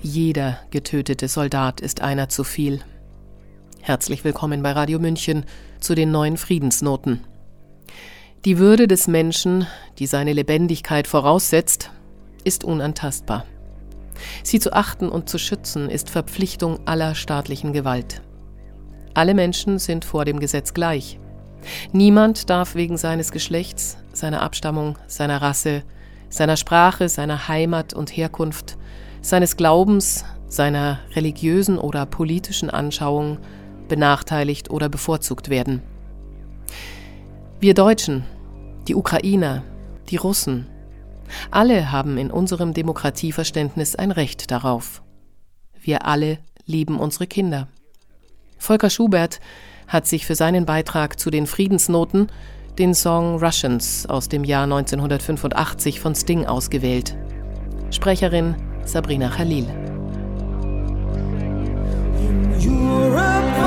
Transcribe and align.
Jeder 0.00 0.58
getötete 0.70 1.28
Soldat 1.28 1.80
ist 1.80 2.00
einer 2.00 2.28
zu 2.28 2.44
viel. 2.44 2.80
Herzlich 3.80 4.24
willkommen 4.24 4.62
bei 4.62 4.72
Radio 4.72 4.98
München 4.98 5.44
zu 5.80 5.94
den 5.94 6.10
neuen 6.10 6.36
Friedensnoten. 6.36 7.24
Die 8.44 8.58
Würde 8.58 8.86
des 8.86 9.08
Menschen, 9.08 9.66
die 9.98 10.06
seine 10.06 10.32
Lebendigkeit 10.32 11.06
voraussetzt, 11.06 11.90
ist 12.44 12.64
unantastbar. 12.64 13.44
Sie 14.42 14.60
zu 14.60 14.72
achten 14.72 15.08
und 15.08 15.28
zu 15.28 15.38
schützen 15.38 15.90
ist 15.90 16.10
Verpflichtung 16.10 16.80
aller 16.86 17.14
staatlichen 17.14 17.72
Gewalt. 17.72 18.22
Alle 19.14 19.34
Menschen 19.34 19.78
sind 19.78 20.04
vor 20.04 20.24
dem 20.24 20.40
Gesetz 20.40 20.74
gleich. 20.74 21.18
Niemand 21.92 22.50
darf 22.50 22.74
wegen 22.74 22.96
seines 22.96 23.32
Geschlechts, 23.32 23.98
seiner 24.18 24.42
Abstammung, 24.42 24.98
seiner 25.06 25.40
Rasse, 25.40 25.82
seiner 26.28 26.56
Sprache, 26.56 27.08
seiner 27.08 27.48
Heimat 27.48 27.94
und 27.94 28.16
Herkunft, 28.16 28.76
seines 29.22 29.56
Glaubens, 29.56 30.24
seiner 30.48 31.00
religiösen 31.14 31.78
oder 31.78 32.06
politischen 32.06 32.70
Anschauung 32.70 33.38
benachteiligt 33.88 34.70
oder 34.70 34.88
bevorzugt 34.88 35.48
werden. 35.48 35.82
Wir 37.60 37.74
Deutschen, 37.74 38.24
die 38.86 38.94
Ukrainer, 38.94 39.62
die 40.10 40.16
Russen, 40.16 40.66
alle 41.50 41.92
haben 41.92 42.16
in 42.18 42.30
unserem 42.30 42.72
Demokratieverständnis 42.72 43.96
ein 43.96 44.10
Recht 44.10 44.50
darauf. 44.50 45.02
Wir 45.80 46.06
alle 46.06 46.38
lieben 46.66 46.98
unsere 46.98 47.26
Kinder. 47.26 47.68
Volker 48.58 48.90
Schubert 48.90 49.40
hat 49.86 50.06
sich 50.06 50.26
für 50.26 50.34
seinen 50.34 50.66
Beitrag 50.66 51.18
zu 51.18 51.30
den 51.30 51.46
Friedensnoten 51.46 52.28
den 52.78 52.94
Song 52.94 53.38
Russians 53.38 54.06
aus 54.06 54.28
dem 54.28 54.44
Jahr 54.44 54.64
1985 54.64 56.00
von 56.00 56.14
Sting 56.14 56.46
ausgewählt. 56.46 57.16
Sprecherin 57.90 58.54
Sabrina 58.84 59.28
Khalil. 59.28 59.66
there's 63.18 63.57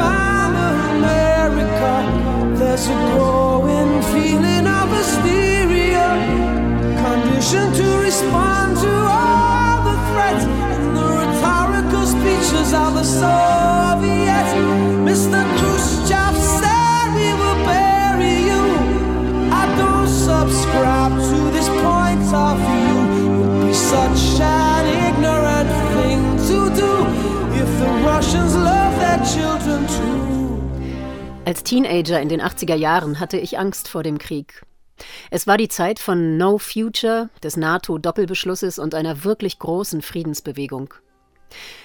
Als 31.44 31.64
Teenager 31.64 32.22
in 32.22 32.30
den 32.30 32.42
80er 32.42 32.76
Jahren 32.76 33.20
hatte 33.20 33.38
ich 33.38 33.60
Angst 33.60 33.90
vor 33.90 34.04
dem 34.04 34.18
Krieg. 34.18 34.62
Es 35.30 35.46
war 35.46 35.58
die 35.58 35.68
Zeit 35.68 36.00
von 36.00 36.38
No 36.38 36.58
Future, 36.58 37.30
des 37.44 37.58
NATO-Doppelbeschlusses 37.58 38.80
und 38.80 38.96
einer 38.96 39.26
wirklich 39.26 39.60
großen 39.60 40.02
Friedensbewegung. 40.02 40.94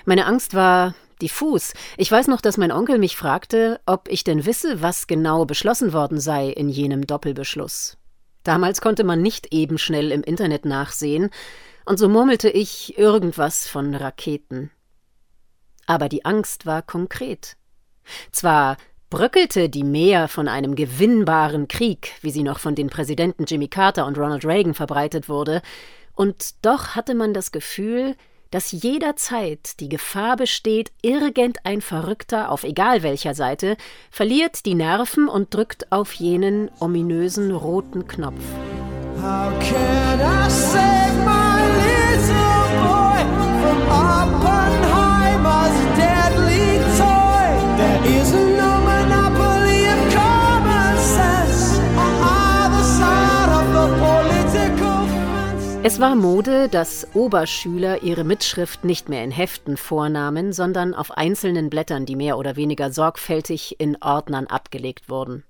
Meine 0.05 0.27
Angst 0.27 0.55
war 0.55 0.95
diffus. 1.21 1.73
Ich 1.97 2.13
weiß 2.13 2.29
noch, 2.29 2.41
dass 2.41 2.57
mein 2.57 2.71
Onkel 2.71 2.99
mich 2.99 3.17
fragte, 3.17 3.81
ob 3.85 4.09
ich 4.09 4.23
denn 4.23 4.47
wisse, 4.47 4.81
was 4.81 5.09
genau 5.09 5.45
beschlossen 5.45 5.93
worden 5.93 6.21
sei 6.21 6.51
in 6.51 6.69
jenem 6.69 7.05
Doppelbeschluss. 7.05 7.97
Damals 8.47 8.81
konnte 8.81 9.03
man 9.03 9.23
nicht 9.23 9.53
eben 9.53 9.77
schnell 9.77 10.13
im 10.13 10.23
Internet 10.23 10.65
nachsehen, 10.65 11.31
und 11.85 11.99
so 11.99 12.09
murmelte 12.09 12.49
ich 12.49 12.97
irgendwas 12.97 13.67
von 13.67 13.93
Raketen. 13.93 14.71
Aber 15.87 16.09
die 16.09 16.25
Angst 16.25 16.65
war 16.65 16.83
konkret. 16.83 17.57
Zwar 18.31 18.77
bröckelte 19.11 19.69
die 19.69 19.83
Mehr 19.83 20.29
von 20.29 20.47
einem 20.47 20.77
gewinnbaren 20.77 21.67
Krieg, 21.67 22.13
wie 22.23 22.31
sie 22.31 22.45
noch 22.45 22.61
von 22.61 22.77
den 22.77 22.89
Präsidenten 22.89 23.47
Jimmy 23.47 23.67
Carter 23.67 24.07
und 24.07 24.17
Ronald 24.17 24.45
Reagan 24.45 24.75
verbreitet 24.75 25.29
wurde, 25.29 25.61
und 26.15 26.65
doch 26.65 26.95
hatte 26.95 27.17
man 27.17 27.35
das 27.35 27.51
Gefühl, 27.51 28.15
dass 28.51 28.73
jederzeit 28.73 29.81
die 29.81 29.89
Gefahr 29.89 30.37
besteht, 30.37 30.93
irgendein 31.03 31.81
Verrückter 31.81 32.51
auf 32.51 32.65
egal 32.65 33.03
welcher 33.03 33.35
Seite 33.35 33.77
verliert 34.11 34.67
die 34.67 34.75
Nerven 34.75 35.29
und 35.29 35.55
drückt 35.55 35.93
auf 35.93 36.13
jenen 36.15 36.71
ominösen 36.79 37.51
roten 37.53 38.07
Knopf. 38.07 38.43
How 39.21 39.51
can 39.61 40.21
I 40.21 40.49
save 40.51 41.25
my 41.25 41.63
little 41.81 42.67
boy 42.83 43.23
from 43.63 43.81
Oppenheimer's 43.91 44.26
Es 55.87 56.01
war 56.01 56.17
Mode, 56.17 56.69
dass 56.69 57.07
Oberschüler 57.15 58.03
ihre 58.03 58.25
Mitschrift 58.25 58.83
nicht 58.83 59.09
mehr 59.09 59.23
in 59.23 59.31
Heften 59.31 59.77
vornahmen, 59.77 60.53
sondern 60.53 60.95
auf 60.95 61.13
einzelnen 61.13 61.71
Blättern, 61.71 62.07
die 62.07 62.17
mehr 62.17 62.39
oder 62.39 62.57
weniger 62.57 62.91
sorgfältig 62.91 63.79
in 63.79 63.97
Ordnern 64.03 64.49
abgelegt 64.49 65.09
wurden. 65.09 65.45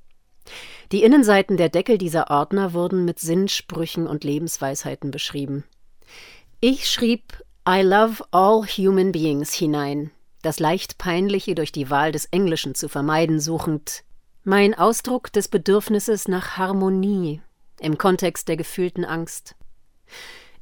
Die 0.93 1.03
Innenseiten 1.05 1.57
der 1.57 1.71
Deckel 1.71 1.97
dieser 1.97 2.31
Ordner 2.31 2.75
wurden 2.75 3.07
mit 3.07 3.19
Sinnsprüchen 3.19 4.07
und 4.07 4.25
Lebensweisheiten 4.25 5.11
beschrieben. 5.11 5.65
Ich 6.61 6.87
schrieb 6.87 7.43
I 7.67 7.81
love 7.81 8.23
all 8.31 8.67
human 8.67 9.13
beings 9.13 9.55
hinein, 9.55 10.11
das 10.43 10.61
leicht 10.61 10.99
peinliche 10.99 11.55
durch 11.55 11.73
die 11.73 11.89
Wahl 11.89 12.13
des 12.13 12.27
Englischen 12.27 12.75
zu 12.75 12.91
vermeiden 12.91 13.41
suchend, 13.41 14.05
mein 14.45 14.75
Ausdruck 14.75 15.33
des 15.33 15.49
Bedürfnisses 15.49 16.29
nach 16.29 16.59
Harmonie 16.59 17.41
im 17.81 17.97
Kontext 17.97 18.49
der 18.49 18.59
gefühlten 18.59 19.07
Angst. 19.07 19.57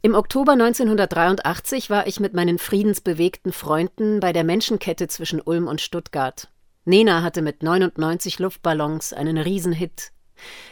Im 0.03 0.15
Oktober 0.15 0.53
1983 0.53 1.89
war 1.89 2.07
ich 2.07 2.21
mit 2.21 2.35
meinen 2.35 2.59
friedensbewegten 2.59 3.53
Freunden 3.53 4.21
bei 4.21 4.33
der 4.33 4.45
Menschenkette 4.45 5.09
zwischen 5.09 5.41
Ulm 5.41 5.67
und 5.67 5.81
Stuttgart. 5.81 6.49
Nena 6.85 7.23
hatte 7.23 7.41
mit 7.41 7.63
99 7.63 8.39
Luftballons 8.39 9.15
einen 9.15 9.39
Riesenhit. 9.39 10.13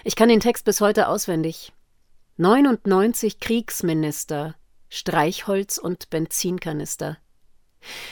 Ich 0.05 0.17
kann 0.17 0.29
den 0.29 0.41
Text 0.41 0.65
bis 0.67 0.81
heute 0.81 1.09
auswendig. 1.09 1.73
99 2.37 3.41
Kriegsminister, 3.41 4.55
Streichholz 4.91 5.79
und 5.79 6.11
Benzinkanister. 6.11 7.17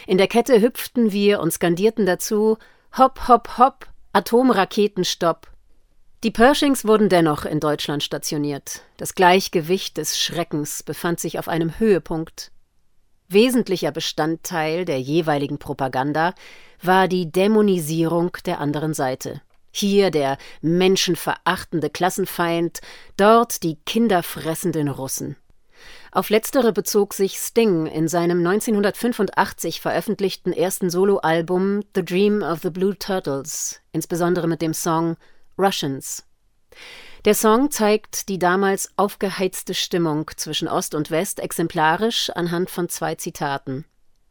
In 0.06 0.18
der 0.18 0.28
Kette 0.28 0.60
hüpften 0.60 1.12
wir 1.12 1.40
und 1.40 1.52
skandierten 1.52 2.06
dazu 2.06 2.56
Hopp, 2.96 3.28
hopp, 3.28 3.58
hopp, 3.58 3.86
Atomraketenstopp, 4.12 5.48
die 6.22 6.30
Pershings 6.30 6.84
wurden 6.84 7.08
dennoch 7.08 7.46
in 7.46 7.60
Deutschland 7.60 8.02
stationiert. 8.02 8.82
Das 8.98 9.14
Gleichgewicht 9.14 9.96
des 9.96 10.18
Schreckens 10.18 10.82
befand 10.82 11.18
sich 11.18 11.38
auf 11.38 11.48
einem 11.48 11.78
Höhepunkt. 11.78 12.52
Wesentlicher 13.28 13.90
Bestandteil 13.90 14.84
der 14.84 15.00
jeweiligen 15.00 15.58
Propaganda 15.58 16.34
war 16.82 17.08
die 17.08 17.30
Dämonisierung 17.30 18.36
der 18.44 18.60
anderen 18.60 18.92
Seite. 18.92 19.40
Hier 19.72 20.10
der 20.10 20.36
menschenverachtende 20.62 21.90
Klassenfeind, 21.90 22.80
dort 23.16 23.62
die 23.62 23.76
kinderfressenden 23.86 24.88
Russen. 24.88 25.36
Auf 26.12 26.28
letztere 26.28 26.72
bezog 26.72 27.14
sich 27.14 27.38
Sting 27.38 27.86
in 27.86 28.08
seinem 28.08 28.38
1985 28.46 29.80
veröffentlichten 29.80 30.52
ersten 30.52 30.90
Soloalbum 30.90 31.82
The 31.94 32.04
Dream 32.04 32.42
of 32.42 32.60
the 32.62 32.70
Blue 32.70 32.98
Turtles, 32.98 33.80
insbesondere 33.92 34.48
mit 34.48 34.60
dem 34.60 34.74
Song 34.74 35.16
Russians. 35.58 36.24
Der 37.24 37.34
Song 37.34 37.70
zeigt 37.70 38.28
die 38.28 38.38
damals 38.38 38.90
aufgeheizte 38.96 39.74
Stimmung 39.74 40.30
zwischen 40.36 40.68
Ost 40.68 40.94
und 40.94 41.10
West 41.10 41.38
exemplarisch 41.40 42.30
anhand 42.30 42.70
von 42.70 42.88
zwei 42.88 43.14
Zitaten. 43.14 43.84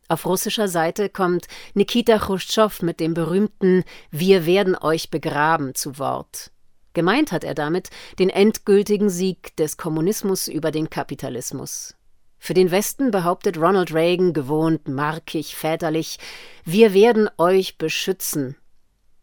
Auf 0.08 0.26
russischer 0.26 0.68
Seite 0.68 1.08
kommt 1.08 1.48
Nikita 1.76 2.18
Chruschtschow 2.18 2.82
mit 2.82 3.00
dem 3.00 3.14
berühmten 3.14 3.84
Wir 4.10 4.48
werden 4.48 4.76
euch 4.76 5.12
begraben 5.12 5.76
zu 5.76 6.00
Wort. 6.00 6.52
Gemeint 6.94 7.32
hat 7.32 7.44
er 7.44 7.54
damit 7.54 7.92
den 8.18 8.32
endgültigen 8.32 9.12
Sieg 9.12 9.56
des 9.58 9.78
Kommunismus 9.78 10.48
über 10.48 10.72
den 10.72 10.90
Kapitalismus. 10.90 11.96
Für 12.40 12.56
den 12.56 12.72
Westen 12.72 13.12
behauptet 13.12 13.58
Ronald 13.58 13.94
Reagan 13.94 14.34
gewohnt 14.34 14.88
markig 14.88 15.56
väterlich 15.56 16.18
Wir 16.64 16.94
werden 16.96 17.30
euch 17.38 17.78
beschützen, 17.78 18.56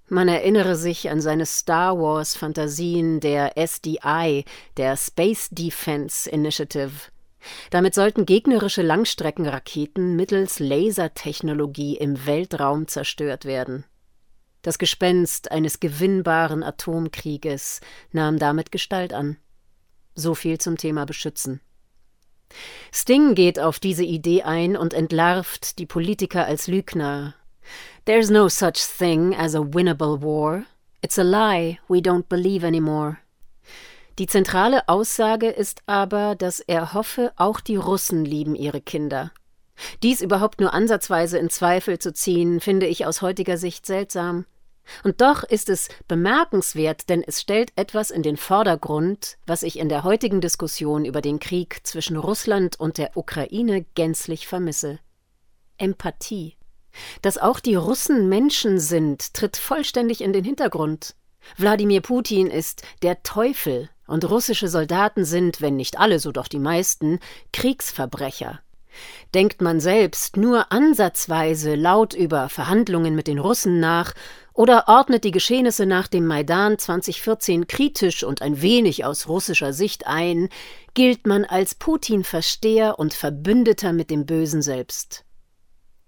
man 0.09 0.29
erinnere 0.29 0.77
sich 0.77 1.11
an 1.11 1.21
seine 1.21 1.47
Star 1.47 1.99
Wars-Fantasien 1.99 3.21
der 3.21 3.57
SDI, 3.57 4.45
der 4.77 4.97
Space 4.97 5.49
Defense 5.51 6.29
Initiative. 6.31 7.11
Damit 7.71 7.95
sollten 7.95 8.27
gegnerische 8.27 8.83
Langstreckenraketen 8.83 10.17
mittels 10.17 10.59
Lasertechnologie 10.59 11.97
im 11.97 12.27
Weltraum 12.27 12.89
zerstört 12.89 13.45
werden. 13.45 13.85
Das 14.63 14.79
Gespenst 14.79 15.53
eines 15.53 15.79
gewinnbaren 15.79 16.65
Atomkrieges 16.65 17.81
nahm 18.11 18.39
damit 18.39 18.73
Gestalt 18.73 19.13
an. 19.13 19.37
So 20.15 20.35
viel 20.35 20.59
zum 20.59 20.77
Thema 20.77 21.07
Beschützen. 21.07 21.61
Sting 22.93 23.35
geht 23.35 23.61
auf 23.61 23.79
diese 23.79 24.05
Idee 24.05 24.43
ein 24.43 24.77
und 24.77 24.95
entlarvt 24.95 25.79
die 25.79 25.87
Politiker 25.87 26.47
als 26.47 26.67
Lügner. 26.67 27.35
There's 28.07 28.31
no 28.31 28.49
such 28.49 28.87
thing 28.87 29.35
as 29.35 29.57
a 29.57 29.59
winnable 29.59 30.23
war. 30.23 30.67
It's 31.03 31.19
a 31.19 31.25
lie 31.25 31.81
we 31.89 31.99
don't 31.99 32.29
believe 32.29 32.65
anymore. 32.65 33.19
Die 34.21 34.29
zentrale 34.29 34.89
Aussage 34.89 35.49
ist 35.49 35.83
aber, 35.87 36.37
dass 36.37 36.61
er 36.61 36.95
hoffe, 36.95 37.33
auch 37.35 37.59
die 37.59 37.75
Russen 37.75 38.25
lieben 38.25 38.55
ihre 38.55 38.81
Kinder. 38.81 39.33
Dies 40.05 40.23
überhaupt 40.23 40.61
nur 40.61 40.73
ansatzweise 40.73 41.37
in 41.39 41.51
Zweifel 41.51 41.99
zu 41.99 42.13
ziehen, 42.13 42.61
finde 42.61 42.87
ich 42.87 43.07
aus 43.07 43.23
heutiger 43.23 43.59
Sicht 43.59 43.87
seltsam. 43.87 44.47
Und 45.03 45.21
doch 45.21 45.43
ist 45.43 45.69
es 45.69 45.89
bemerkenswert, 46.07 47.09
denn 47.09 47.25
es 47.27 47.41
stellt 47.41 47.73
etwas 47.75 48.13
in 48.13 48.23
den 48.23 48.37
Vordergrund, 48.37 49.37
was 49.49 49.65
ich 49.65 49.81
in 49.81 49.89
der 49.89 50.05
heutigen 50.05 50.41
Diskussion 50.41 51.05
über 51.05 51.23
den 51.23 51.41
Krieg 51.41 51.81
zwischen 51.83 52.17
Russland 52.17 52.79
und 52.79 52.99
der 52.99 53.17
Ukraine 53.17 53.85
gänzlich 53.97 54.47
vermisse. 54.47 55.01
Empathie. 55.77 56.57
Dass 57.23 57.39
auch 57.39 57.61
die 57.61 57.75
Russen 57.75 58.29
Menschen 58.29 58.79
sind, 58.79 59.35
tritt 59.35 59.57
vollständig 59.57 60.21
in 60.21 60.33
den 60.33 60.45
Hintergrund. 60.45 61.15
Wladimir 61.57 62.01
Putin 62.01 62.49
ist 62.49 62.83
der 63.03 63.23
Teufel, 63.23 63.89
und 64.07 64.29
russische 64.29 64.69
Soldaten 64.69 65.25
sind, 65.25 65.61
wenn 65.61 65.77
nicht 65.77 65.99
alle, 65.99 66.19
so 66.19 66.33
doch 66.33 66.49
die 66.49 66.59
meisten, 66.59 67.19
Kriegsverbrecher. 67.53 68.61
Denkt 69.35 69.61
man 69.61 69.81
selbst 69.81 70.37
nur 70.37 70.73
ansatzweise 70.73 71.75
laut 71.75 72.15
über 72.15 72.49
Verhandlungen 72.49 73.15
mit 73.15 73.27
den 73.27 73.39
Russen 73.39 73.79
nach 73.79 74.15
oder 74.55 74.85
ordnet 74.89 75.25
die 75.25 75.33
Geschehnisse 75.33 75.85
nach 75.85 76.09
dem 76.09 76.27
Maidan 76.27 76.79
2014 76.79 77.67
kritisch 77.67 78.25
und 78.25 78.41
ein 78.41 78.63
wenig 78.63 79.05
aus 79.05 79.29
russischer 79.29 79.75
Sicht 79.75 80.07
ein, 80.07 80.49
gilt 80.95 81.27
man 81.27 81.45
als 81.45 81.75
Putin-Versteher 81.75 82.99
und 82.99 83.13
Verbündeter 83.13 83.93
mit 83.93 84.11
dem 84.11 84.25
Bösen 84.25 84.63
selbst. 84.63 85.26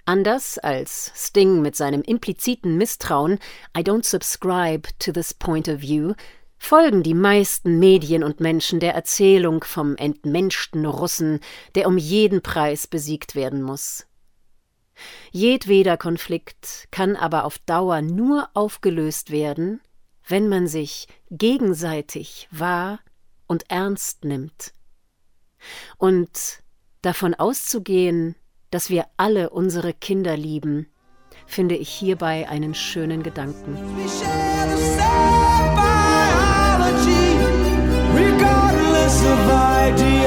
Anders 0.08 0.56
als 0.56 1.12
Sting 1.14 1.60
mit 1.60 1.76
seinem 1.76 2.00
impliziten 2.00 2.78
Misstrauen 2.78 3.38
I 3.76 3.82
don't 3.82 4.06
subscribe 4.06 4.88
to 5.00 5.12
this 5.12 5.34
point 5.34 5.68
of 5.68 5.82
view 5.82 6.14
folgen 6.56 7.02
die 7.02 7.12
meisten 7.12 7.78
Medien 7.78 8.24
und 8.24 8.40
Menschen 8.40 8.80
der 8.80 8.94
Erzählung 8.94 9.62
vom 9.64 9.96
entmenschten 9.96 10.86
Russen, 10.86 11.40
der 11.74 11.86
um 11.86 11.98
jeden 11.98 12.40
Preis 12.40 12.86
besiegt 12.86 13.34
werden 13.34 13.60
muss. 13.60 14.06
Jedweder 15.30 15.98
Konflikt 15.98 16.88
kann 16.90 17.14
aber 17.14 17.44
auf 17.44 17.58
Dauer 17.58 18.00
nur 18.00 18.48
aufgelöst 18.54 19.30
werden, 19.30 19.82
wenn 20.26 20.48
man 20.48 20.68
sich 20.68 21.06
gegenseitig 21.30 22.48
wahr 22.50 23.00
und 23.46 23.70
ernst 23.70 24.24
nimmt. 24.24 24.72
Und 25.98 26.62
davon 27.02 27.34
auszugehen, 27.34 28.36
dass 28.70 28.90
wir 28.90 29.06
alle 29.16 29.50
unsere 29.50 29.92
Kinder 29.92 30.36
lieben, 30.36 30.88
finde 31.46 31.76
ich 31.76 31.88
hierbei 31.88 32.48
einen 32.48 32.74
schönen 32.74 33.22
Gedanken. 33.22 33.76
Regardless 38.14 39.24
of 39.24 39.38
ID. 39.48 40.17